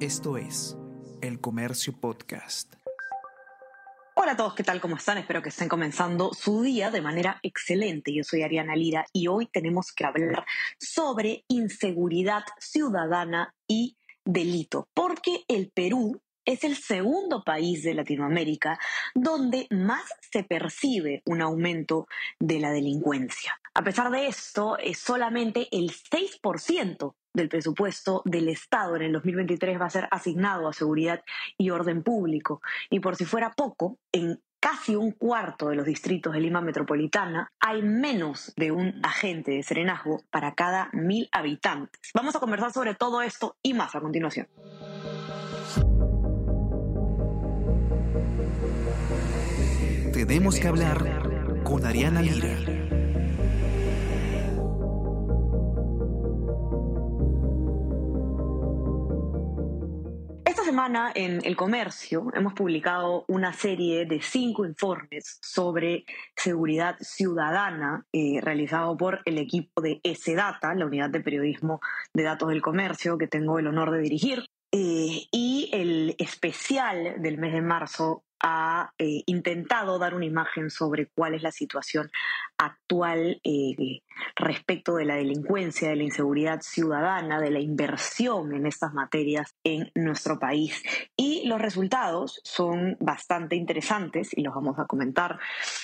Esto 0.00 0.36
es 0.36 0.76
El 1.22 1.40
Comercio 1.40 1.98
Podcast. 1.98 2.74
Hola 4.14 4.32
a 4.32 4.36
todos, 4.36 4.54
¿qué 4.54 4.62
tal? 4.62 4.78
¿Cómo 4.78 4.96
están? 4.96 5.16
Espero 5.16 5.40
que 5.40 5.48
estén 5.48 5.70
comenzando 5.70 6.34
su 6.34 6.60
día 6.60 6.90
de 6.90 7.00
manera 7.00 7.40
excelente. 7.42 8.12
Yo 8.12 8.22
soy 8.22 8.42
Ariana 8.42 8.76
Lira 8.76 9.06
y 9.14 9.28
hoy 9.28 9.46
tenemos 9.46 9.92
que 9.92 10.04
hablar 10.04 10.44
sobre 10.78 11.46
inseguridad 11.48 12.42
ciudadana 12.60 13.54
y 13.66 13.96
delito, 14.22 14.86
porque 14.92 15.44
el 15.48 15.70
Perú 15.70 16.20
es 16.44 16.62
el 16.64 16.76
segundo 16.76 17.42
país 17.42 17.82
de 17.82 17.94
Latinoamérica 17.94 18.78
donde 19.14 19.66
más 19.70 20.04
se 20.30 20.44
percibe 20.44 21.22
un 21.24 21.40
aumento 21.40 22.06
de 22.38 22.60
la 22.60 22.70
delincuencia. 22.70 23.58
A 23.76 23.82
pesar 23.82 24.10
de 24.10 24.26
esto, 24.26 24.78
es 24.78 24.98
solamente 24.98 25.68
el 25.70 25.90
6% 25.90 27.14
del 27.34 27.50
presupuesto 27.50 28.22
del 28.24 28.48
Estado 28.48 28.96
en 28.96 29.02
el 29.02 29.12
2023 29.12 29.78
va 29.78 29.84
a 29.84 29.90
ser 29.90 30.08
asignado 30.10 30.66
a 30.66 30.72
seguridad 30.72 31.22
y 31.58 31.68
orden 31.68 32.02
público. 32.02 32.62
Y 32.88 33.00
por 33.00 33.16
si 33.16 33.26
fuera 33.26 33.52
poco, 33.52 33.98
en 34.12 34.40
casi 34.60 34.96
un 34.96 35.10
cuarto 35.10 35.68
de 35.68 35.76
los 35.76 35.84
distritos 35.84 36.32
de 36.32 36.40
Lima 36.40 36.62
Metropolitana 36.62 37.52
hay 37.60 37.82
menos 37.82 38.54
de 38.56 38.72
un 38.72 38.98
agente 39.02 39.50
de 39.50 39.62
serenazgo 39.62 40.22
para 40.30 40.54
cada 40.54 40.88
mil 40.94 41.28
habitantes. 41.30 42.00
Vamos 42.14 42.34
a 42.34 42.40
conversar 42.40 42.72
sobre 42.72 42.94
todo 42.94 43.20
esto 43.20 43.58
y 43.62 43.74
más 43.74 43.94
a 43.94 44.00
continuación. 44.00 44.48
Tenemos 50.14 50.58
que 50.58 50.66
hablar 50.66 51.62
con 51.62 51.84
Ariana 51.84 52.22
Lira. 52.22 52.95
Semana 60.86 61.10
en 61.16 61.44
El 61.44 61.56
Comercio 61.56 62.28
hemos 62.32 62.52
publicado 62.52 63.24
una 63.26 63.52
serie 63.52 64.06
de 64.06 64.22
cinco 64.22 64.64
informes 64.64 65.40
sobre 65.42 66.04
seguridad 66.36 66.94
ciudadana 67.00 68.06
eh, 68.12 68.40
realizado 68.40 68.96
por 68.96 69.20
el 69.24 69.38
equipo 69.38 69.80
de 69.80 70.00
S-Data, 70.04 70.72
la 70.76 70.86
unidad 70.86 71.10
de 71.10 71.22
periodismo 71.22 71.80
de 72.14 72.22
datos 72.22 72.50
del 72.50 72.62
comercio 72.62 73.18
que 73.18 73.26
tengo 73.26 73.58
el 73.58 73.66
honor 73.66 73.90
de 73.90 73.98
dirigir. 73.98 74.46
Eh, 74.70 75.26
y 75.32 75.70
el 75.72 76.14
especial 76.18 77.20
del 77.20 77.38
mes 77.38 77.52
de 77.52 77.62
marzo 77.62 78.22
ha 78.40 78.92
eh, 78.98 79.24
intentado 79.26 79.98
dar 79.98 80.14
una 80.14 80.26
imagen 80.26 80.70
sobre 80.70 81.08
cuál 81.08 81.34
es 81.34 81.42
la 81.42 81.50
situación 81.50 82.12
actual 82.66 83.40
eh, 83.44 84.00
respecto 84.34 84.96
de 84.96 85.04
la 85.04 85.16
delincuencia, 85.16 85.88
de 85.88 85.96
la 85.96 86.02
inseguridad 86.04 86.60
ciudadana, 86.60 87.40
de 87.40 87.50
la 87.50 87.60
inversión 87.60 88.54
en 88.54 88.66
estas 88.66 88.92
materias 88.94 89.54
en 89.64 89.90
nuestro 89.94 90.38
país. 90.38 90.82
Y 91.16 91.46
los 91.46 91.60
resultados 91.60 92.40
son 92.44 92.96
bastante 93.00 93.56
interesantes 93.56 94.36
y 94.36 94.42
los 94.42 94.54
vamos 94.54 94.78
a 94.78 94.86
comentar 94.86 95.38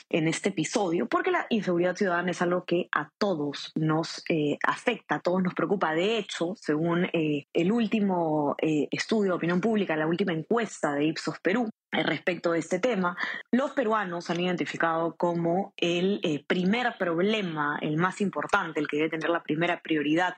en 0.09 0.29
este 0.29 0.51
episodio, 0.51 1.09
porque 1.09 1.31
la 1.31 1.47
inseguridad 1.51 1.97
ciudadana 1.97 2.31
es 2.31 2.43
algo 2.43 2.65
que 2.65 2.89
a 2.93 3.11
todos 3.19 3.73
nos 3.75 4.23
eh, 4.29 4.59
afecta, 4.67 5.17
a 5.17 5.21
todos 5.21 5.43
nos 5.43 5.55
preocupa. 5.55 5.95
De 5.95 6.19
hecho, 6.19 6.55
según 6.57 7.09
el 7.13 7.73
último 7.73 8.57
estudio 8.59 9.33
de 9.33 9.37
opinión 9.37 9.61
pública, 9.61 9.97
la 9.97 10.07
última 10.07 10.33
encuesta 10.33 10.95
de 10.95 11.07
Ipsos 11.07 11.39
Perú, 11.41 11.69
respecto 11.93 12.53
de 12.53 12.59
este 12.59 12.79
tema, 12.79 13.17
los 13.51 13.73
peruanos 13.73 14.31
han 14.31 14.41
identificado 14.41 15.15
como 15.17 15.75
el 15.77 16.21
eh, 16.23 16.45
primer 16.73 16.97
problema, 16.97 17.79
el 17.83 17.99
más 17.99 18.23
importante, 18.23 18.81
el 18.81 18.89
que 18.89 18.97
debe 18.97 19.11
tener 19.11 19.29
la 19.29 19.43
primera 19.43 19.83
prioridad 19.83 20.35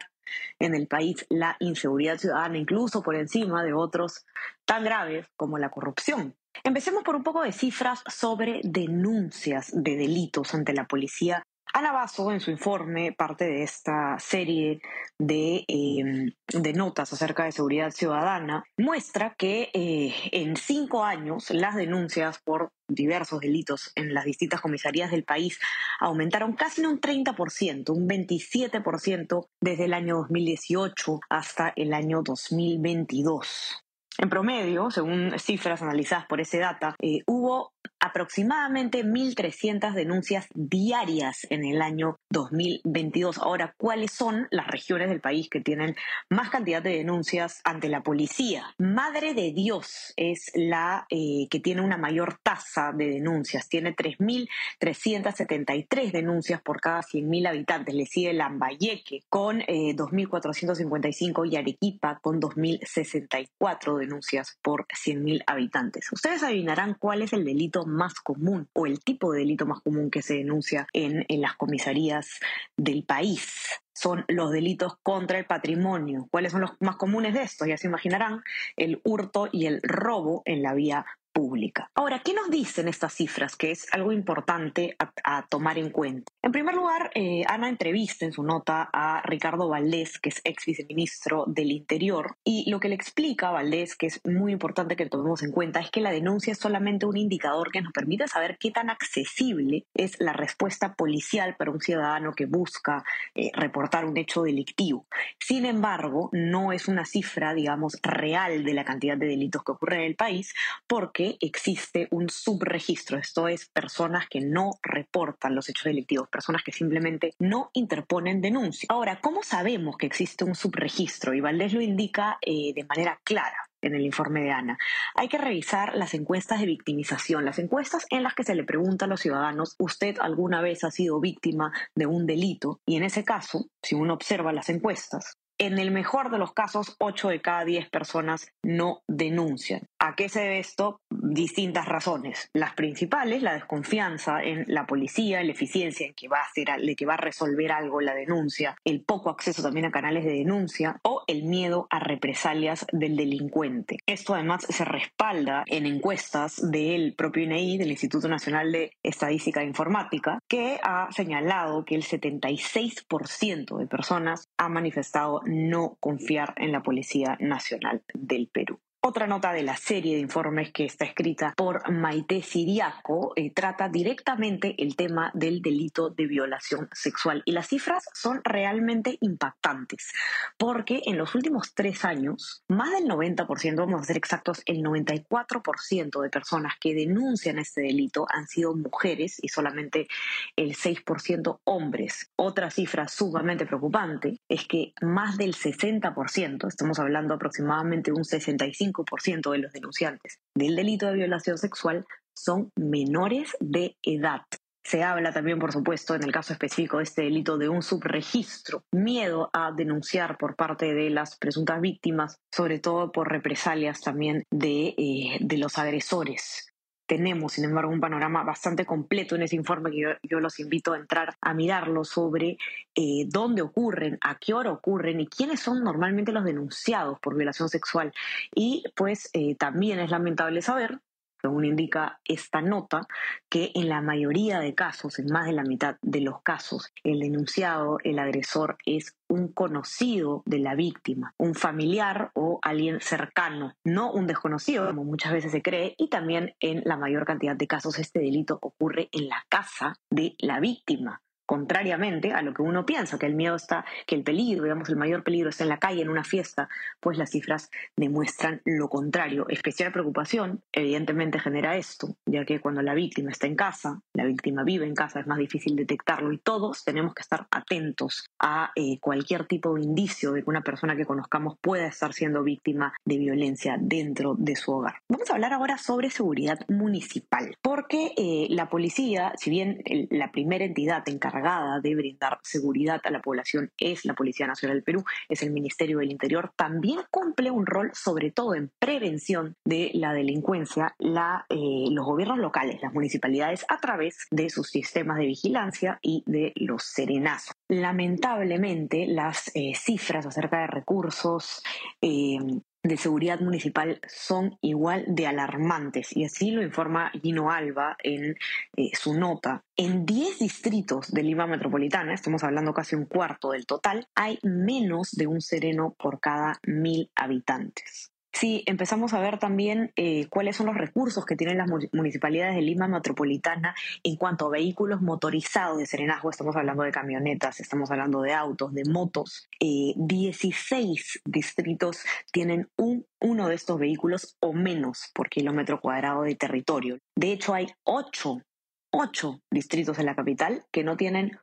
en 0.58 0.74
el 0.74 0.88
país, 0.88 1.24
la 1.28 1.56
inseguridad 1.60 2.18
ciudadana, 2.18 2.58
incluso 2.58 3.04
por 3.04 3.14
encima 3.14 3.62
de 3.62 3.72
otros 3.72 4.26
tan 4.64 4.82
graves 4.82 5.28
como 5.36 5.58
la 5.58 5.70
corrupción. 5.70 6.34
Empecemos 6.64 7.04
por 7.04 7.14
un 7.14 7.22
poco 7.22 7.42
de 7.42 7.52
cifras 7.52 8.02
sobre 8.08 8.60
denuncias 8.64 9.70
de 9.72 9.96
delitos 9.96 10.54
ante 10.54 10.72
la 10.72 10.88
policía 10.88 11.44
Ana 11.76 11.90
Basso, 11.90 12.30
en 12.30 12.38
su 12.38 12.52
informe, 12.52 13.10
parte 13.10 13.46
de 13.46 13.64
esta 13.64 14.16
serie 14.20 14.80
de, 15.18 15.64
em, 15.66 16.30
de 16.46 16.72
notas 16.72 17.12
acerca 17.12 17.42
de 17.44 17.50
seguridad 17.50 17.90
ciudadana, 17.90 18.62
muestra 18.78 19.34
que 19.36 19.70
eh, 19.74 20.14
en 20.30 20.54
cinco 20.54 21.02
años 21.02 21.50
las 21.50 21.74
denuncias 21.74 22.38
por 22.44 22.70
diversos 22.88 23.40
delitos 23.40 23.90
en 23.96 24.14
las 24.14 24.24
distintas 24.24 24.60
comisarías 24.60 25.10
del 25.10 25.24
país 25.24 25.58
aumentaron 25.98 26.52
casi 26.52 26.84
un 26.86 27.00
30%, 27.00 27.90
un 27.90 28.08
27% 28.08 29.48
desde 29.60 29.86
el 29.86 29.94
año 29.94 30.18
2018 30.18 31.18
hasta 31.28 31.72
el 31.74 31.92
año 31.92 32.22
2022. 32.22 33.82
En 34.18 34.30
promedio, 34.30 34.92
según 34.92 35.36
cifras 35.40 35.82
analizadas 35.82 36.26
por 36.26 36.40
ese 36.40 36.58
data, 36.58 36.94
eh, 37.02 37.22
hubo 37.26 37.73
aproximadamente 38.04 39.02
1.300 39.02 39.94
denuncias 39.94 40.46
diarias 40.52 41.46
en 41.48 41.64
el 41.64 41.80
año 41.80 42.18
2022. 42.28 43.38
Ahora, 43.38 43.74
¿cuáles 43.78 44.12
son 44.12 44.46
las 44.50 44.66
regiones 44.66 45.08
del 45.08 45.22
país 45.22 45.48
que 45.48 45.62
tienen 45.62 45.96
más 46.28 46.50
cantidad 46.50 46.82
de 46.82 46.98
denuncias 46.98 47.62
ante 47.64 47.88
la 47.88 48.02
policía? 48.02 48.74
Madre 48.76 49.32
de 49.32 49.52
Dios 49.52 50.12
es 50.16 50.50
la 50.54 51.06
eh, 51.08 51.46
que 51.48 51.60
tiene 51.60 51.80
una 51.80 51.96
mayor 51.96 52.36
tasa 52.42 52.92
de 52.92 53.08
denuncias. 53.08 53.70
Tiene 53.70 53.96
3.373 53.96 56.12
denuncias 56.12 56.60
por 56.60 56.82
cada 56.82 57.00
100.000 57.00 57.48
habitantes. 57.48 57.94
Le 57.94 58.04
sigue 58.04 58.34
Lambayeque 58.34 59.22
con 59.30 59.60
2.455 59.60 61.46
eh, 61.46 61.48
y 61.52 61.56
Arequipa 61.56 62.18
con 62.20 62.38
2.064 62.38 63.98
denuncias 63.98 64.58
por 64.60 64.86
100.000 64.88 65.42
habitantes. 65.46 66.12
Ustedes 66.12 66.42
adivinarán 66.42 66.96
cuál 66.98 67.22
es 67.22 67.32
el 67.32 67.46
delito 67.46 67.86
más 67.86 67.93
común 68.22 68.68
o 68.72 68.86
el 68.86 69.00
tipo 69.00 69.32
de 69.32 69.40
delito 69.40 69.66
más 69.66 69.80
común 69.80 70.10
que 70.10 70.22
se 70.22 70.34
denuncia 70.34 70.86
en, 70.92 71.24
en 71.28 71.40
las 71.40 71.56
comisarías 71.56 72.40
del 72.76 73.04
país 73.04 73.80
son 73.94 74.24
los 74.28 74.50
delitos 74.50 74.96
contra 75.02 75.38
el 75.38 75.46
patrimonio. 75.46 76.26
¿Cuáles 76.30 76.52
son 76.52 76.62
los 76.62 76.72
más 76.80 76.96
comunes 76.96 77.32
de 77.32 77.42
estos? 77.42 77.68
Ya 77.68 77.76
se 77.76 77.86
imaginarán, 77.86 78.42
el 78.76 79.00
hurto 79.04 79.48
y 79.52 79.66
el 79.66 79.80
robo 79.82 80.42
en 80.44 80.62
la 80.62 80.74
vía 80.74 81.06
pública. 81.34 81.90
Ahora, 81.94 82.22
¿qué 82.24 82.32
nos 82.32 82.48
dicen 82.48 82.88
estas 82.88 83.12
cifras? 83.12 83.56
Que 83.56 83.72
es 83.72 83.92
algo 83.92 84.12
importante 84.12 84.96
a, 84.98 85.46
tomar 85.48 85.78
en 85.78 85.90
cuenta. 85.90 86.32
En 86.42 86.52
primer 86.52 86.74
lugar, 86.74 87.10
eh, 87.14 87.42
Ana 87.48 87.68
entrevista 87.68 88.24
en 88.24 88.32
su 88.32 88.44
nota 88.44 88.88
a 88.92 89.20
Ricardo 89.22 89.68
Valdés, 89.68 90.18
que 90.20 90.28
es 90.28 90.40
ex 90.44 90.64
viceministro 90.64 91.44
del 91.46 91.72
Interior, 91.72 92.36
y 92.44 92.70
lo 92.70 92.78
que 92.78 92.88
le 92.88 92.94
explica 92.94 93.48
a 93.48 93.52
Valdés, 93.52 93.96
que 93.96 94.06
es 94.06 94.20
muy 94.24 94.52
importante 94.52 94.96
que 94.96 95.06
tomemos 95.06 95.42
en 95.42 95.50
cuenta, 95.50 95.80
es 95.80 95.90
que 95.90 96.00
la 96.00 96.12
denuncia 96.12 96.52
es 96.52 96.58
solamente 96.58 97.04
un 97.04 97.16
indicador 97.16 97.72
que 97.72 97.82
nos 97.82 97.92
permite 97.92 98.28
saber 98.28 98.56
qué 98.58 98.70
tan 98.70 98.88
accesible 98.88 99.86
es 99.92 100.16
la 100.20 100.32
respuesta 100.32 100.94
policial 100.94 101.56
para 101.56 101.72
un 101.72 101.80
ciudadano 101.80 102.32
que 102.32 102.46
busca 102.46 103.04
eh, 103.34 103.50
reportar 103.54 104.04
un 104.04 104.16
hecho 104.16 104.42
delictivo. 104.42 105.06
Sin 105.40 105.66
embargo, 105.66 106.30
no 106.32 106.72
es 106.72 106.86
una 106.86 107.04
cifra, 107.04 107.54
digamos, 107.54 107.98
real 108.02 108.64
de 108.64 108.74
la 108.74 108.84
cantidad 108.84 109.16
de 109.16 109.26
delitos 109.26 109.64
que 109.64 109.72
ocurren 109.72 110.00
en 110.00 110.06
el 110.06 110.16
país, 110.16 110.54
porque 110.86 111.23
existe 111.40 112.08
un 112.10 112.28
subregistro, 112.28 113.18
esto 113.18 113.48
es 113.48 113.68
personas 113.68 114.26
que 114.28 114.40
no 114.40 114.72
reportan 114.82 115.54
los 115.54 115.68
hechos 115.68 115.84
delictivos, 115.84 116.28
personas 116.28 116.62
que 116.62 116.72
simplemente 116.72 117.34
no 117.38 117.70
interponen 117.72 118.40
denuncia. 118.40 118.86
Ahora, 118.90 119.20
¿cómo 119.20 119.42
sabemos 119.42 119.96
que 119.96 120.06
existe 120.06 120.44
un 120.44 120.54
subregistro? 120.54 121.34
Y 121.34 121.40
Valdés 121.40 121.72
lo 121.72 121.80
indica 121.80 122.38
eh, 122.40 122.72
de 122.74 122.84
manera 122.84 123.20
clara 123.24 123.56
en 123.84 123.94
el 123.94 124.04
informe 124.04 124.42
de 124.42 124.50
Ana. 124.50 124.78
Hay 125.14 125.28
que 125.28 125.38
revisar 125.38 125.94
las 125.94 126.14
encuestas 126.14 126.60
de 126.60 126.66
victimización, 126.66 127.44
las 127.44 127.58
encuestas 127.58 128.06
en 128.10 128.22
las 128.22 128.34
que 128.34 128.44
se 128.44 128.54
le 128.54 128.64
pregunta 128.64 129.04
a 129.04 129.08
los 129.08 129.20
ciudadanos, 129.20 129.76
¿usted 129.78 130.16
alguna 130.20 130.62
vez 130.62 130.84
ha 130.84 130.90
sido 130.90 131.20
víctima 131.20 131.72
de 131.94 132.06
un 132.06 132.26
delito? 132.26 132.80
Y 132.86 132.96
en 132.96 133.04
ese 133.04 133.24
caso, 133.24 133.66
si 133.82 133.94
uno 133.94 134.14
observa 134.14 134.52
las 134.52 134.70
encuestas, 134.70 135.38
en 135.58 135.78
el 135.78 135.92
mejor 135.92 136.30
de 136.30 136.38
los 136.38 136.52
casos, 136.52 136.96
8 136.98 137.28
de 137.28 137.40
cada 137.40 137.64
10 137.64 137.88
personas 137.90 138.48
no 138.64 139.02
denuncian. 139.06 139.88
¿A 140.00 140.16
qué 140.16 140.28
se 140.28 140.40
debe 140.40 140.58
esto? 140.58 141.00
Distintas 141.34 141.86
razones. 141.86 142.48
Las 142.52 142.74
principales, 142.74 143.42
la 143.42 143.54
desconfianza 143.54 144.40
en 144.40 144.64
la 144.68 144.86
policía, 144.86 145.42
la 145.42 145.50
eficiencia 145.50 146.06
en 146.06 146.14
que 146.14 146.28
va 146.28 146.38
a 146.38 146.44
hacer, 146.44 146.68
de 146.80 146.94
que 146.94 147.06
va 147.06 147.14
a 147.14 147.16
resolver 147.16 147.72
algo 147.72 148.00
la 148.00 148.14
denuncia, 148.14 148.76
el 148.84 149.02
poco 149.02 149.30
acceso 149.30 149.60
también 149.60 149.84
a 149.86 149.90
canales 149.90 150.24
de 150.24 150.30
denuncia 150.30 151.00
o 151.02 151.24
el 151.26 151.42
miedo 151.42 151.88
a 151.90 151.98
represalias 151.98 152.86
del 152.92 153.16
delincuente. 153.16 153.98
Esto 154.06 154.34
además 154.34 154.64
se 154.68 154.84
respalda 154.84 155.64
en 155.66 155.86
encuestas 155.86 156.70
del 156.70 157.14
propio 157.14 157.42
INEI, 157.42 157.78
del 157.78 157.90
Instituto 157.90 158.28
Nacional 158.28 158.70
de 158.70 158.92
Estadística 159.02 159.60
e 159.60 159.66
Informática, 159.66 160.38
que 160.48 160.78
ha 160.84 161.08
señalado 161.10 161.84
que 161.84 161.96
el 161.96 162.04
76% 162.04 163.76
de 163.76 163.86
personas 163.88 164.48
ha 164.56 164.68
manifestado 164.68 165.40
no 165.46 165.96
confiar 165.98 166.54
en 166.58 166.70
la 166.70 166.84
Policía 166.84 167.36
Nacional 167.40 168.04
del 168.14 168.46
Perú. 168.46 168.78
Otra 169.06 169.26
nota 169.26 169.52
de 169.52 169.62
la 169.62 169.76
serie 169.76 170.14
de 170.14 170.22
informes 170.22 170.72
que 170.72 170.86
está 170.86 171.04
escrita 171.04 171.52
por 171.58 171.92
Maite 171.92 172.40
Siriaco 172.40 173.34
eh, 173.36 173.52
trata 173.52 173.90
directamente 173.90 174.76
el 174.78 174.96
tema 174.96 175.30
del 175.34 175.60
delito 175.60 176.08
de 176.08 176.26
violación 176.26 176.88
sexual 176.90 177.42
y 177.44 177.52
las 177.52 177.68
cifras 177.68 178.04
son 178.14 178.40
realmente 178.42 179.18
impactantes 179.20 180.10
porque 180.56 181.02
en 181.04 181.18
los 181.18 181.34
últimos 181.34 181.74
tres 181.74 182.06
años 182.06 182.62
más 182.66 182.92
del 182.92 183.04
90%, 183.04 183.76
vamos 183.76 184.00
a 184.00 184.04
ser 184.04 184.16
exactos, 184.16 184.62
el 184.64 184.78
94% 184.78 186.22
de 186.22 186.30
personas 186.30 186.72
que 186.80 186.94
denuncian 186.94 187.58
este 187.58 187.82
delito 187.82 188.24
han 188.32 188.46
sido 188.46 188.74
mujeres 188.74 189.36
y 189.42 189.48
solamente 189.48 190.08
el 190.56 190.74
6% 190.74 191.60
hombres. 191.64 192.30
Otra 192.36 192.70
cifra 192.70 193.06
sumamente 193.08 193.66
preocupante 193.66 194.40
es 194.48 194.66
que 194.66 194.94
más 195.02 195.36
del 195.36 195.54
60%, 195.54 196.68
estamos 196.68 196.98
hablando 196.98 197.34
aproximadamente 197.34 198.10
un 198.10 198.24
65 198.24 198.93
ciento 199.20 199.52
de 199.52 199.58
los 199.58 199.72
denunciantes 199.72 200.38
del 200.54 200.76
delito 200.76 201.06
de 201.06 201.14
violación 201.14 201.58
sexual 201.58 202.04
son 202.34 202.70
menores 202.76 203.56
de 203.60 203.96
edad. 204.02 204.42
Se 204.86 205.02
habla 205.02 205.32
también, 205.32 205.58
por 205.58 205.72
supuesto, 205.72 206.14
en 206.14 206.24
el 206.24 206.32
caso 206.32 206.52
específico 206.52 206.98
de 206.98 207.04
este 207.04 207.22
delito 207.22 207.56
de 207.56 207.70
un 207.70 207.82
subregistro, 207.82 208.84
miedo 208.92 209.48
a 209.54 209.72
denunciar 209.72 210.36
por 210.36 210.56
parte 210.56 210.92
de 210.92 211.08
las 211.08 211.38
presuntas 211.38 211.80
víctimas, 211.80 212.36
sobre 212.54 212.80
todo 212.80 213.10
por 213.10 213.30
represalias 213.30 214.02
también 214.02 214.44
de, 214.50 214.94
eh, 214.98 215.38
de 215.40 215.56
los 215.56 215.78
agresores 215.78 216.73
tenemos, 217.06 217.52
sin 217.52 217.64
embargo, 217.64 217.90
un 217.90 218.00
panorama 218.00 218.42
bastante 218.42 218.86
completo 218.86 219.34
en 219.34 219.42
ese 219.42 219.56
informe 219.56 219.90
que 219.90 220.16
yo, 220.22 220.40
los 220.40 220.58
invito 220.60 220.92
a 220.92 220.98
entrar 220.98 221.36
a 221.40 221.54
mirarlo 221.54 222.04
sobre 222.04 222.58
eh, 222.94 223.26
dónde 223.28 223.62
ocurren, 223.62 224.18
a 224.20 224.38
qué 224.38 224.54
hora 224.54 224.72
ocurren 224.72 225.20
y 225.20 225.26
quiénes 225.26 225.60
son 225.60 225.84
normalmente 225.84 226.32
los 226.32 226.44
denunciados 226.44 227.18
por 227.20 227.36
violación 227.36 227.68
sexual. 227.68 228.12
Y 228.54 228.84
pues 228.94 229.30
eh, 229.32 229.54
también 229.56 229.98
es 230.00 230.10
lamentable 230.10 230.62
saber 230.62 231.00
según 231.44 231.66
indica 231.66 232.20
esta 232.24 232.62
nota, 232.62 233.06
que 233.50 233.70
en 233.74 233.90
la 233.90 234.00
mayoría 234.00 234.60
de 234.60 234.74
casos, 234.74 235.18
en 235.18 235.26
más 235.26 235.44
de 235.44 235.52
la 235.52 235.62
mitad 235.62 235.96
de 236.00 236.22
los 236.22 236.40
casos, 236.40 236.90
el 237.04 237.20
denunciado, 237.20 237.98
el 238.02 238.18
agresor, 238.18 238.78
es 238.86 239.14
un 239.28 239.48
conocido 239.48 240.42
de 240.46 240.58
la 240.58 240.74
víctima, 240.74 241.34
un 241.36 241.54
familiar 241.54 242.30
o 242.32 242.60
alguien 242.62 242.98
cercano, 243.02 243.74
no 243.84 244.10
un 244.10 244.26
desconocido, 244.26 244.86
como 244.86 245.04
muchas 245.04 245.34
veces 245.34 245.52
se 245.52 245.60
cree, 245.60 245.94
y 245.98 246.08
también 246.08 246.54
en 246.60 246.80
la 246.86 246.96
mayor 246.96 247.26
cantidad 247.26 247.54
de 247.54 247.66
casos 247.66 247.98
este 247.98 248.20
delito 248.20 248.58
ocurre 248.62 249.10
en 249.12 249.28
la 249.28 249.44
casa 249.50 249.96
de 250.08 250.36
la 250.38 250.60
víctima 250.60 251.20
contrariamente 251.46 252.32
a 252.32 252.42
lo 252.42 252.54
que 252.54 252.62
uno 252.62 252.86
piensa, 252.86 253.18
que 253.18 253.26
el 253.26 253.34
miedo 253.34 253.56
está, 253.56 253.84
que 254.06 254.14
el 254.14 254.22
peligro, 254.22 254.64
digamos, 254.64 254.88
el 254.88 254.96
mayor 254.96 255.22
peligro 255.22 255.50
está 255.50 255.64
en 255.64 255.70
la 255.70 255.78
calle, 255.78 256.02
en 256.02 256.08
una 256.08 256.24
fiesta, 256.24 256.68
pues 257.00 257.18
las 257.18 257.30
cifras 257.30 257.70
demuestran 257.96 258.60
lo 258.64 258.88
contrario. 258.88 259.46
Especial 259.48 259.92
preocupación, 259.92 260.62
evidentemente, 260.72 261.38
genera 261.38 261.76
esto, 261.76 262.16
ya 262.26 262.44
que 262.44 262.60
cuando 262.60 262.82
la 262.82 262.94
víctima 262.94 263.30
está 263.30 263.46
en 263.46 263.56
casa, 263.56 264.00
la 264.14 264.24
víctima 264.24 264.64
vive 264.64 264.86
en 264.86 264.94
casa, 264.94 265.20
es 265.20 265.26
más 265.26 265.38
difícil 265.38 265.76
detectarlo 265.76 266.32
y 266.32 266.38
todos 266.38 266.84
tenemos 266.84 267.14
que 267.14 267.22
estar 267.22 267.46
atentos 267.50 268.26
a 268.38 268.72
eh, 268.74 268.98
cualquier 269.00 269.46
tipo 269.46 269.74
de 269.74 269.82
indicio 269.82 270.32
de 270.32 270.42
que 270.42 270.50
una 270.50 270.62
persona 270.62 270.96
que 270.96 271.04
conozcamos 271.04 271.58
pueda 271.60 271.86
estar 271.86 272.12
siendo 272.12 272.42
víctima 272.42 272.94
de 273.04 273.18
violencia 273.18 273.76
dentro 273.78 274.34
de 274.38 274.56
su 274.56 274.72
hogar. 274.72 274.96
Vamos 275.08 275.30
a 275.30 275.34
hablar 275.34 275.52
ahora 275.52 275.78
sobre 275.78 276.10
seguridad 276.10 276.58
municipal, 276.68 277.56
porque 277.60 278.12
eh, 278.16 278.46
la 278.50 278.68
policía, 278.68 279.32
si 279.36 279.50
bien 279.50 279.82
la 280.10 280.30
primera 280.32 280.64
entidad 280.64 281.06
encargada 281.08 281.33
de 281.82 281.94
brindar 281.94 282.38
seguridad 282.42 283.00
a 283.04 283.10
la 283.10 283.20
población 283.20 283.70
es 283.78 284.04
la 284.04 284.14
Policía 284.14 284.46
Nacional 284.46 284.78
del 284.78 284.84
Perú, 284.84 285.04
es 285.28 285.42
el 285.42 285.50
Ministerio 285.50 285.98
del 285.98 286.10
Interior, 286.10 286.52
también 286.56 287.00
cumple 287.10 287.50
un 287.50 287.66
rol 287.66 287.90
sobre 287.94 288.30
todo 288.30 288.54
en 288.54 288.70
prevención 288.78 289.56
de 289.64 289.90
la 289.94 290.12
delincuencia 290.12 290.94
eh, 290.98 291.86
los 291.90 292.04
gobiernos 292.04 292.38
locales, 292.38 292.80
las 292.82 292.92
municipalidades, 292.92 293.64
a 293.68 293.78
través 293.78 294.26
de 294.30 294.48
sus 294.50 294.68
sistemas 294.68 295.18
de 295.18 295.26
vigilancia 295.26 295.98
y 296.02 296.22
de 296.26 296.52
los 296.56 296.84
serenazos. 296.84 297.54
Lamentablemente, 297.68 299.06
las 299.06 299.50
eh, 299.54 299.72
cifras 299.74 300.26
acerca 300.26 300.60
de 300.60 300.66
recursos 300.68 301.62
eh, 302.00 302.38
de 302.84 302.98
seguridad 302.98 303.40
municipal 303.40 303.98
son 304.06 304.58
igual 304.60 305.04
de 305.08 305.26
alarmantes 305.26 306.14
y 306.14 306.24
así 306.24 306.50
lo 306.50 306.62
informa 306.62 307.10
Gino 307.20 307.50
Alba 307.50 307.96
en 308.02 308.36
eh, 308.76 308.90
su 308.92 309.14
nota. 309.18 309.64
En 309.76 310.04
10 310.04 310.38
distritos 310.38 311.10
de 311.10 311.22
Lima 311.22 311.46
Metropolitana, 311.46 312.12
estamos 312.12 312.44
hablando 312.44 312.74
casi 312.74 312.94
un 312.94 313.06
cuarto 313.06 313.50
del 313.50 313.66
total, 313.66 314.06
hay 314.14 314.38
menos 314.42 315.12
de 315.12 315.26
un 315.26 315.40
sereno 315.40 315.96
por 315.98 316.20
cada 316.20 316.60
mil 316.66 317.10
habitantes. 317.16 318.13
Sí, 318.34 318.64
empezamos 318.66 319.14
a 319.14 319.20
ver 319.20 319.38
también 319.38 319.92
eh, 319.94 320.26
cuáles 320.28 320.56
son 320.56 320.66
los 320.66 320.76
recursos 320.76 321.24
que 321.24 321.36
tienen 321.36 321.56
las 321.56 321.68
municipalidades 321.92 322.56
de 322.56 322.62
Lima 322.62 322.88
Metropolitana 322.88 323.76
en 324.02 324.16
cuanto 324.16 324.46
a 324.46 324.50
vehículos 324.50 325.00
motorizados 325.00 325.78
de 325.78 325.86
serenazgo. 325.86 326.30
Estamos 326.30 326.56
hablando 326.56 326.82
de 326.82 326.90
camionetas, 326.90 327.60
estamos 327.60 327.92
hablando 327.92 328.22
de 328.22 328.32
autos, 328.32 328.74
de 328.74 328.82
motos. 328.90 329.48
16 329.60 331.16
eh, 331.16 331.20
distritos 331.24 332.04
tienen 332.32 332.68
un, 332.76 333.06
uno 333.20 333.48
de 333.48 333.54
estos 333.54 333.78
vehículos 333.78 334.36
o 334.40 334.52
menos 334.52 335.12
por 335.14 335.28
kilómetro 335.28 335.80
cuadrado 335.80 336.22
de 336.22 336.34
territorio. 336.34 336.98
De 337.14 337.30
hecho, 337.30 337.54
hay 337.54 337.68
8, 337.84 338.42
8 338.90 339.40
distritos 339.48 340.00
en 340.00 340.06
la 340.06 340.16
capital 340.16 340.64
que 340.72 340.82
no 340.82 340.96
tienen 340.96 341.38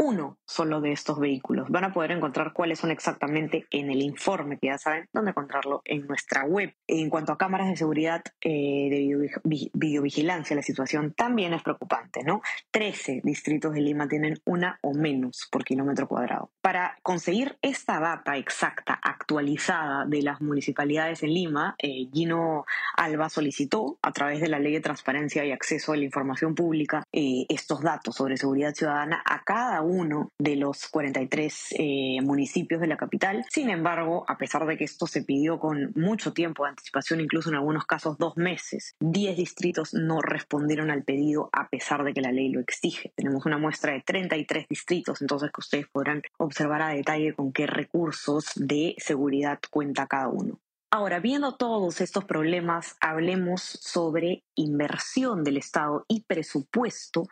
uno 0.00 0.38
solo 0.46 0.80
de 0.80 0.92
estos 0.92 1.20
vehículos. 1.20 1.68
Van 1.68 1.84
a 1.84 1.92
poder 1.92 2.10
encontrar 2.10 2.52
cuáles 2.52 2.78
son 2.78 2.90
exactamente 2.90 3.66
en 3.70 3.90
el 3.90 4.02
informe, 4.02 4.58
que 4.58 4.68
ya 4.68 4.78
saben 4.78 5.08
dónde 5.12 5.30
encontrarlo 5.30 5.82
en 5.84 6.06
nuestra 6.06 6.44
web. 6.44 6.74
En 6.86 7.10
cuanto 7.10 7.32
a 7.32 7.38
cámaras 7.38 7.68
de 7.68 7.76
seguridad 7.76 8.22
eh, 8.40 8.88
de 8.90 9.30
videovigilancia, 9.74 10.56
la 10.56 10.62
situación 10.62 11.12
también 11.12 11.52
es 11.52 11.62
preocupante, 11.62 12.22
¿no? 12.24 12.40
13 12.70 13.20
distritos 13.22 13.74
de 13.74 13.82
Lima 13.82 14.08
tienen 14.08 14.40
una 14.46 14.78
o 14.82 14.94
menos 14.94 15.48
por 15.52 15.64
kilómetro 15.64 16.08
cuadrado. 16.08 16.50
Para 16.62 16.98
conseguir 17.02 17.58
esta 17.60 18.00
data 18.00 18.36
exacta, 18.36 18.98
actualizada 19.02 20.06
de 20.06 20.22
las 20.22 20.40
municipalidades 20.40 21.22
en 21.22 21.34
Lima, 21.34 21.74
eh, 21.78 22.08
Gino 22.12 22.64
Alba 22.96 23.28
solicitó, 23.28 23.98
a 24.02 24.12
través 24.12 24.40
de 24.40 24.48
la 24.48 24.58
Ley 24.58 24.72
de 24.72 24.80
Transparencia 24.80 25.44
y 25.44 25.52
Acceso 25.52 25.92
a 25.92 25.96
la 25.96 26.04
Información 26.04 26.54
Pública, 26.54 27.04
eh, 27.12 27.44
estos 27.48 27.82
datos 27.82 28.16
sobre 28.16 28.38
seguridad 28.38 28.74
ciudadana 28.74 29.22
a 29.24 29.42
cada 29.42 29.82
uno 29.82 29.89
de 30.38 30.56
los 30.56 30.88
43 30.88 31.74
eh, 31.78 32.18
municipios 32.22 32.80
de 32.80 32.86
la 32.86 32.96
capital. 32.96 33.44
Sin 33.50 33.70
embargo, 33.70 34.24
a 34.28 34.38
pesar 34.38 34.66
de 34.66 34.76
que 34.76 34.84
esto 34.84 35.06
se 35.06 35.22
pidió 35.22 35.58
con 35.58 35.92
mucho 35.96 36.32
tiempo 36.32 36.64
de 36.64 36.70
anticipación, 36.70 37.20
incluso 37.20 37.48
en 37.48 37.56
algunos 37.56 37.86
casos 37.86 38.16
dos 38.18 38.36
meses, 38.36 38.94
10 39.00 39.36
distritos 39.36 39.94
no 39.94 40.20
respondieron 40.20 40.90
al 40.90 41.02
pedido 41.02 41.50
a 41.52 41.68
pesar 41.68 42.04
de 42.04 42.14
que 42.14 42.20
la 42.20 42.32
ley 42.32 42.50
lo 42.50 42.60
exige. 42.60 43.12
Tenemos 43.16 43.46
una 43.46 43.58
muestra 43.58 43.92
de 43.92 44.02
33 44.02 44.66
distritos, 44.68 45.20
entonces 45.20 45.50
que 45.50 45.60
ustedes 45.60 45.86
podrán 45.88 46.22
observar 46.38 46.82
a 46.82 46.88
detalle 46.90 47.34
con 47.34 47.52
qué 47.52 47.66
recursos 47.66 48.52
de 48.54 48.94
seguridad 48.98 49.58
cuenta 49.70 50.06
cada 50.06 50.28
uno. 50.28 50.60
Ahora, 50.92 51.20
viendo 51.20 51.56
todos 51.56 52.00
estos 52.00 52.24
problemas, 52.24 52.96
hablemos 53.00 53.62
sobre 53.62 54.42
inversión 54.56 55.44
del 55.44 55.56
Estado 55.56 56.04
y 56.08 56.22
presupuesto 56.22 57.28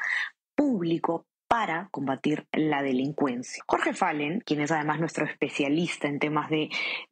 público 0.55 1.25
para 1.49 1.89
combatir 1.91 2.47
la 2.53 2.83
delincuencia. 2.83 3.65
Jorge 3.67 3.95
Fallen, 3.95 4.41
quien 4.41 4.61
es 4.61 4.71
además 4.71 5.01
nuestro 5.01 5.25
especialista 5.25 6.07
en 6.07 6.19
temas 6.19 6.51
de 6.51 6.69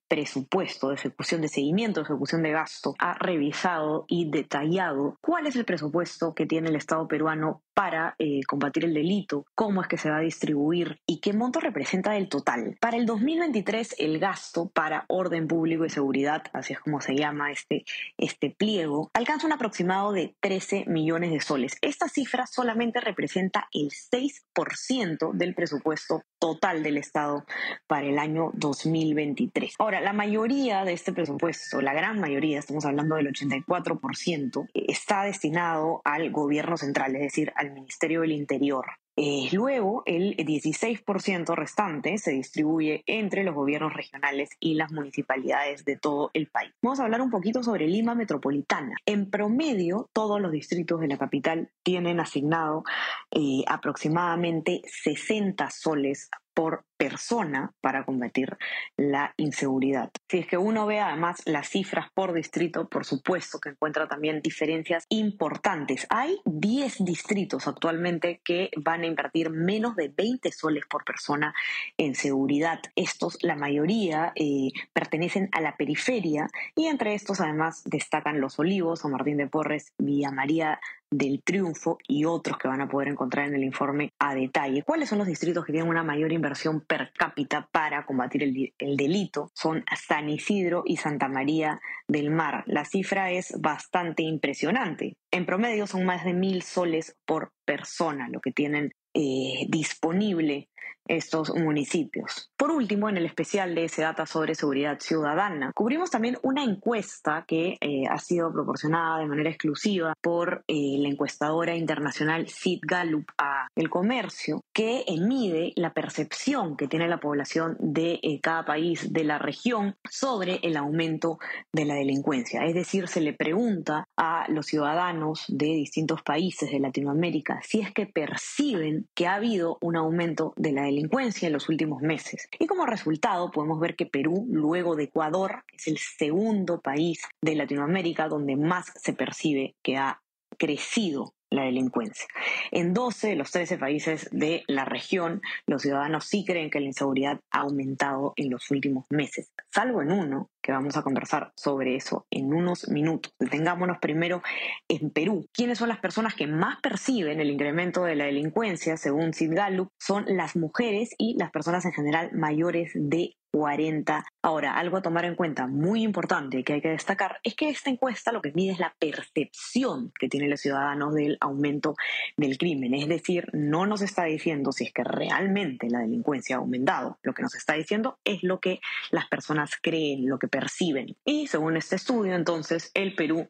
presupuesto 0.08 0.88
de 0.88 0.94
ejecución 0.94 1.40
de 1.42 1.48
seguimiento, 1.48 2.00
ejecución 2.00 2.42
de 2.42 2.52
gasto, 2.52 2.94
ha 2.98 3.14
revisado 3.14 4.04
y 4.08 4.30
detallado 4.30 5.18
cuál 5.20 5.46
es 5.46 5.56
el 5.56 5.64
presupuesto 5.64 6.34
que 6.34 6.46
tiene 6.46 6.68
el 6.68 6.76
Estado 6.76 7.08
peruano 7.08 7.62
para 7.74 8.14
eh, 8.18 8.40
combatir 8.46 8.86
el 8.86 8.94
delito, 8.94 9.44
cómo 9.54 9.82
es 9.82 9.88
que 9.88 9.98
se 9.98 10.08
va 10.08 10.16
a 10.16 10.20
distribuir 10.20 10.98
y 11.06 11.20
qué 11.20 11.34
monto 11.34 11.60
representa 11.60 12.16
el 12.16 12.30
total. 12.30 12.78
Para 12.80 12.96
el 12.96 13.04
2023, 13.04 13.96
el 13.98 14.18
gasto 14.18 14.70
para 14.70 15.04
orden 15.08 15.46
público 15.46 15.84
y 15.84 15.90
seguridad, 15.90 16.44
así 16.54 16.72
es 16.72 16.80
como 16.80 17.02
se 17.02 17.14
llama 17.14 17.52
este, 17.52 17.84
este 18.16 18.48
pliego, 18.56 19.10
alcanza 19.12 19.46
un 19.46 19.52
aproximado 19.52 20.12
de 20.12 20.34
13 20.40 20.84
millones 20.86 21.30
de 21.32 21.40
soles. 21.40 21.76
Esta 21.82 22.08
cifra 22.08 22.46
solamente 22.46 23.00
representa 23.00 23.68
el 23.72 23.90
6% 23.90 25.32
del 25.34 25.54
presupuesto 25.54 26.22
total 26.38 26.82
del 26.82 26.96
Estado 26.96 27.44
para 27.86 28.06
el 28.06 28.18
año 28.18 28.52
2023. 28.54 29.74
Ahora, 29.78 29.95
la 30.00 30.12
mayoría 30.12 30.84
de 30.84 30.92
este 30.92 31.12
presupuesto, 31.12 31.80
la 31.80 31.94
gran 31.94 32.20
mayoría, 32.20 32.58
estamos 32.58 32.84
hablando 32.84 33.16
del 33.16 33.28
84%, 33.28 34.68
está 34.74 35.24
destinado 35.24 36.00
al 36.04 36.30
gobierno 36.30 36.76
central, 36.76 37.16
es 37.16 37.22
decir, 37.22 37.52
al 37.56 37.72
Ministerio 37.72 38.22
del 38.22 38.32
Interior. 38.32 38.86
Eh, 39.18 39.48
luego, 39.52 40.02
el 40.04 40.36
16% 40.36 41.54
restante 41.54 42.18
se 42.18 42.32
distribuye 42.32 43.02
entre 43.06 43.44
los 43.44 43.54
gobiernos 43.54 43.94
regionales 43.94 44.50
y 44.60 44.74
las 44.74 44.92
municipalidades 44.92 45.86
de 45.86 45.96
todo 45.96 46.30
el 46.34 46.48
país. 46.48 46.72
Vamos 46.82 47.00
a 47.00 47.04
hablar 47.04 47.22
un 47.22 47.30
poquito 47.30 47.62
sobre 47.62 47.86
Lima 47.86 48.14
Metropolitana. 48.14 48.94
En 49.06 49.30
promedio, 49.30 50.10
todos 50.12 50.38
los 50.38 50.52
distritos 50.52 51.00
de 51.00 51.08
la 51.08 51.16
capital 51.16 51.70
tienen 51.82 52.20
asignado 52.20 52.84
eh, 53.30 53.64
aproximadamente 53.66 54.82
60 54.84 55.70
soles 55.70 56.28
por 56.56 56.86
persona 56.96 57.74
para 57.82 58.06
combatir 58.06 58.56
la 58.96 59.34
inseguridad. 59.36 60.10
Si 60.26 60.38
es 60.38 60.46
que 60.46 60.56
uno 60.56 60.86
ve 60.86 61.00
además 61.00 61.42
las 61.44 61.68
cifras 61.68 62.06
por 62.14 62.32
distrito, 62.32 62.88
por 62.88 63.04
supuesto 63.04 63.60
que 63.60 63.68
encuentra 63.68 64.08
también 64.08 64.40
diferencias 64.40 65.04
importantes. 65.10 66.06
Hay 66.08 66.38
10 66.46 67.04
distritos 67.04 67.68
actualmente 67.68 68.40
que 68.42 68.70
van 68.78 69.02
a 69.02 69.06
invertir 69.06 69.50
menos 69.50 69.96
de 69.96 70.08
20 70.08 70.50
soles 70.50 70.86
por 70.88 71.04
persona 71.04 71.54
en 71.98 72.14
seguridad. 72.14 72.80
Estos, 72.94 73.36
la 73.42 73.54
mayoría, 73.54 74.32
eh, 74.34 74.70
pertenecen 74.94 75.50
a 75.52 75.60
la 75.60 75.76
periferia 75.76 76.48
y 76.74 76.86
entre 76.86 77.12
estos 77.12 77.42
además 77.42 77.82
destacan 77.84 78.40
Los 78.40 78.58
Olivos, 78.58 79.00
San 79.00 79.12
Martín 79.12 79.36
de 79.36 79.46
Porres, 79.46 79.92
Villa 79.98 80.30
María 80.30 80.80
del 81.10 81.42
Triunfo 81.42 81.98
y 82.06 82.24
otros 82.24 82.58
que 82.58 82.68
van 82.68 82.80
a 82.80 82.88
poder 82.88 83.08
encontrar 83.08 83.46
en 83.48 83.54
el 83.54 83.64
informe 83.64 84.12
a 84.18 84.34
detalle. 84.34 84.82
¿Cuáles 84.82 85.08
son 85.08 85.18
los 85.18 85.26
distritos 85.26 85.64
que 85.64 85.72
tienen 85.72 85.90
una 85.90 86.02
mayor 86.02 86.32
inversión 86.32 86.80
per 86.80 87.12
cápita 87.12 87.68
para 87.70 88.04
combatir 88.06 88.42
el, 88.42 88.74
el, 88.78 88.96
delito? 88.96 89.50
Son 89.54 89.84
San 89.96 90.28
Isidro 90.28 90.82
y 90.84 90.96
Santa 90.96 91.28
María 91.28 91.80
del 92.08 92.30
Mar. 92.30 92.64
La 92.66 92.84
cifra 92.84 93.30
es 93.30 93.54
bastante 93.60 94.22
impresionante. 94.22 95.16
En 95.30 95.46
promedio 95.46 95.86
son 95.86 96.04
más 96.04 96.24
de 96.24 96.32
mil 96.32 96.62
soles 96.62 97.16
por 97.24 97.52
persona 97.64 98.28
lo 98.30 98.40
que 98.40 98.52
tienen 98.52 98.92
eh, 99.16 99.66
disponible 99.68 100.68
estos 101.08 101.54
municipios. 101.54 102.50
Por 102.56 102.70
último, 102.70 103.08
en 103.08 103.16
el 103.16 103.26
especial 103.26 103.74
de 103.74 103.84
ese 103.84 104.02
data 104.02 104.26
sobre 104.26 104.54
seguridad 104.54 104.98
ciudadana, 105.00 105.72
cubrimos 105.74 106.10
también 106.10 106.38
una 106.42 106.64
encuesta 106.64 107.44
que 107.46 107.76
eh, 107.80 108.04
ha 108.10 108.18
sido 108.18 108.52
proporcionada 108.52 109.18
de 109.18 109.26
manera 109.26 109.50
exclusiva 109.50 110.14
por 110.20 110.64
eh, 110.66 110.96
la 110.98 111.08
encuestadora 111.08 111.76
internacional 111.76 112.48
Sid 112.48 112.80
Gallup 112.82 113.26
a 113.38 113.68
El 113.74 113.90
Comercio, 113.90 114.62
que 114.72 115.04
mide 115.20 115.72
la 115.76 115.92
percepción 115.92 116.76
que 116.76 116.88
tiene 116.88 117.08
la 117.08 117.20
población 117.20 117.76
de 117.78 118.18
eh, 118.22 118.40
cada 118.40 118.64
país 118.64 119.12
de 119.12 119.24
la 119.24 119.38
región 119.38 119.96
sobre 120.08 120.56
el 120.62 120.76
aumento 120.76 121.38
de 121.72 121.84
la 121.84 121.94
delincuencia. 121.94 122.64
Es 122.64 122.74
decir, 122.74 123.08
se 123.08 123.20
le 123.20 123.32
pregunta 123.32 124.04
a 124.16 124.46
los 124.48 124.66
ciudadanos 124.66 125.44
de 125.48 125.66
distintos 125.66 126.22
países 126.22 126.70
de 126.70 126.80
Latinoamérica 126.80 127.60
si 127.62 127.80
es 127.80 127.92
que 127.92 128.06
perciben 128.06 129.05
que 129.14 129.26
ha 129.26 129.34
habido 129.34 129.78
un 129.80 129.96
aumento 129.96 130.52
de 130.56 130.72
la 130.72 130.82
delincuencia 130.82 131.46
en 131.46 131.52
los 131.52 131.68
últimos 131.68 132.02
meses. 132.02 132.48
Y 132.58 132.66
como 132.66 132.86
resultado 132.86 133.50
podemos 133.50 133.80
ver 133.80 133.96
que 133.96 134.06
Perú, 134.06 134.46
luego 134.48 134.96
de 134.96 135.04
Ecuador, 135.04 135.64
es 135.72 135.86
el 135.86 135.98
segundo 135.98 136.80
país 136.80 137.22
de 137.42 137.54
Latinoamérica 137.54 138.28
donde 138.28 138.56
más 138.56 138.92
se 138.96 139.12
percibe 139.12 139.76
que 139.82 139.96
ha 139.96 140.20
crecido 140.58 141.34
la 141.56 141.64
delincuencia. 141.64 142.26
En 142.70 142.94
12 142.94 143.28
de 143.28 143.36
los 143.36 143.50
13 143.50 143.78
países 143.78 144.28
de 144.30 144.62
la 144.68 144.84
región, 144.84 145.42
los 145.66 145.82
ciudadanos 145.82 146.26
sí 146.26 146.44
creen 146.44 146.70
que 146.70 146.80
la 146.80 146.86
inseguridad 146.86 147.40
ha 147.50 147.60
aumentado 147.60 148.32
en 148.36 148.50
los 148.50 148.70
últimos 148.70 149.06
meses, 149.10 149.50
salvo 149.72 150.02
en 150.02 150.12
uno, 150.12 150.50
que 150.62 150.72
vamos 150.72 150.96
a 150.96 151.02
conversar 151.02 151.52
sobre 151.56 151.94
eso 151.94 152.26
en 152.30 152.52
unos 152.52 152.88
minutos. 152.88 153.32
Detengámonos 153.38 153.98
primero 153.98 154.42
en 154.88 155.10
Perú. 155.10 155.46
¿Quiénes 155.52 155.78
son 155.78 155.88
las 155.88 156.00
personas 156.00 156.34
que 156.34 156.48
más 156.48 156.80
perciben 156.80 157.40
el 157.40 157.50
incremento 157.50 158.02
de 158.02 158.16
la 158.16 158.24
delincuencia, 158.24 158.96
según 158.96 159.32
Sid 159.32 159.52
Gallup? 159.54 159.90
Son 159.98 160.24
las 160.26 160.56
mujeres 160.56 161.10
y 161.18 161.36
las 161.38 161.52
personas 161.52 161.84
en 161.84 161.92
general 161.92 162.30
mayores 162.32 162.90
de 162.94 163.36
40. 163.56 164.22
Ahora, 164.42 164.74
algo 164.74 164.98
a 164.98 165.02
tomar 165.02 165.24
en 165.24 165.34
cuenta 165.34 165.66
muy 165.66 166.02
importante 166.02 166.62
que 166.62 166.74
hay 166.74 166.82
que 166.82 166.90
destacar 166.90 167.40
es 167.42 167.54
que 167.54 167.70
esta 167.70 167.88
encuesta 167.88 168.30
lo 168.30 168.42
que 168.42 168.52
mide 168.52 168.72
es 168.72 168.78
la 168.78 168.94
percepción 168.98 170.12
que 170.18 170.28
tienen 170.28 170.50
los 170.50 170.60
ciudadanos 170.60 171.14
del 171.14 171.38
aumento 171.40 171.94
del 172.36 172.58
crimen. 172.58 172.92
Es 172.92 173.08
decir, 173.08 173.48
no 173.54 173.86
nos 173.86 174.02
está 174.02 174.24
diciendo 174.24 174.72
si 174.72 174.84
es 174.84 174.92
que 174.92 175.04
realmente 175.04 175.88
la 175.88 176.00
delincuencia 176.00 176.56
ha 176.56 176.58
aumentado. 176.58 177.18
Lo 177.22 177.32
que 177.32 177.42
nos 177.42 177.54
está 177.54 177.72
diciendo 177.72 178.18
es 178.24 178.42
lo 178.42 178.60
que 178.60 178.80
las 179.10 179.26
personas 179.26 179.70
creen, 179.80 180.28
lo 180.28 180.38
que 180.38 180.48
perciben. 180.48 181.16
Y 181.24 181.46
según 181.46 181.78
este 181.78 181.96
estudio, 181.96 182.34
entonces, 182.34 182.90
el 182.92 183.14
Perú 183.14 183.48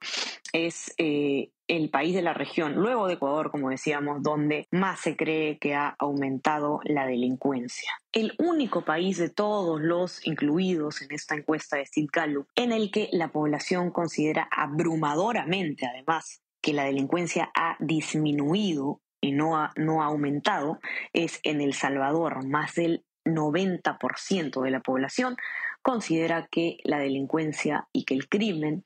es 0.53 0.95
eh, 0.99 1.51
el 1.69 1.91
país 1.91 2.15
de 2.15 2.23
la 2.23 2.35
región, 2.35 2.75
luego 2.75 3.07
de 3.07 3.15
Ecuador, 3.15 3.51
como 3.51 3.71
decíamos, 3.71 4.23
donde 4.23 4.69
más 4.71 5.01
se 5.01 5.17
cree 5.17 5.59
que 5.59 5.75
ha 5.75 5.97
aumentado 5.99 6.81
la 6.85 7.07
delincuencia. 7.07 7.91
El 8.13 8.35
único 8.39 8.85
país 8.85 9.19
de 9.19 9.31
todos 9.31 9.81
los 9.81 10.25
incluidos 10.27 11.03
en 11.03 11.13
esta 11.13 11.35
encuesta 11.35 11.77
de 11.77 11.87
Steve 11.87 12.09
en 12.55 12.73
el 12.73 12.91
que 12.91 13.09
la 13.13 13.29
población 13.29 13.91
considera 13.91 14.49
abrumadoramente, 14.51 15.87
además, 15.87 16.43
que 16.63 16.73
la 16.73 16.85
delincuencia 16.85 17.51
ha 17.55 17.77
disminuido 17.81 19.01
y 19.21 19.33
no 19.33 19.57
ha, 19.57 19.73
no 19.77 20.03
ha 20.03 20.07
aumentado, 20.07 20.79
es 21.13 21.41
en 21.43 21.61
El 21.61 21.75
Salvador. 21.75 22.47
Más 22.47 22.75
del 22.75 23.05
90% 23.25 24.63
de 24.63 24.71
la 24.71 24.81
población 24.81 25.37
considera 25.83 26.49
que 26.51 26.79
la 26.83 26.99
delincuencia 26.99 27.89
y 27.93 28.05
que 28.05 28.15
el 28.15 28.29
crimen 28.29 28.85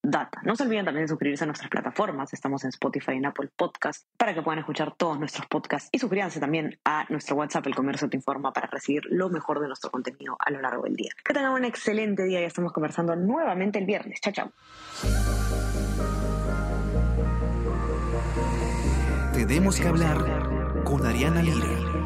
Data. 0.08 0.40
No 0.44 0.54
se 0.54 0.62
olviden 0.62 0.84
también 0.84 1.04
de 1.04 1.08
suscribirse 1.08 1.42
a 1.42 1.46
nuestras 1.46 1.68
plataformas. 1.68 2.32
Estamos 2.32 2.62
en 2.62 2.68
Spotify 2.68 3.18
y 3.20 3.24
Apple 3.26 3.50
Podcast 3.56 4.06
para 4.16 4.34
que 4.34 4.42
puedan 4.42 4.60
escuchar 4.60 4.94
todos 4.96 5.18
nuestros 5.18 5.46
podcasts 5.48 5.88
y 5.90 5.98
suscríbanse 5.98 6.38
también 6.38 6.78
a 6.84 7.06
nuestro 7.08 7.34
WhatsApp, 7.34 7.66
El 7.66 7.74
Comercio 7.74 8.08
Te 8.08 8.16
Informa, 8.16 8.52
para 8.52 8.68
recibir 8.68 9.02
lo 9.06 9.28
mejor 9.30 9.60
de 9.60 9.66
nuestro 9.66 9.90
contenido 9.90 10.36
a 10.38 10.50
lo 10.50 10.60
largo 10.60 10.84
del 10.84 10.94
día. 10.94 11.10
Que 11.24 11.34
tengan 11.34 11.52
un 11.52 11.64
excelente 11.64 12.22
día 12.24 12.40
y 12.40 12.44
estamos 12.44 12.72
conversando 12.72 13.16
nuevamente 13.16 13.80
el 13.80 13.86
viernes. 13.86 14.20
Chao, 14.20 14.32
chao. 14.32 14.52
Tenemos 19.32 19.80
que 19.80 19.88
hablar 19.88 20.82
con 20.84 21.04
Ariana 21.04 21.42
Lira. 21.42 22.05